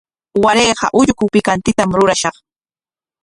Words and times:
Warayqa 0.43 0.87
ulluku 0.99 1.23
pikantitam 1.33 1.89
rurashaq. 1.97 2.35